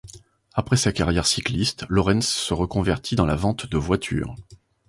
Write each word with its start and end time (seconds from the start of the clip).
Après 0.53 0.77
sa 0.77 0.91
carrière 0.91 1.27
cycliste, 1.27 1.85
Lorenz 1.87 2.27
se 2.27 2.55
reconvertit 2.55 3.15
dans 3.15 3.27
la 3.27 3.35
vente 3.35 3.67
de 3.69 3.77
voiture. 3.77 4.33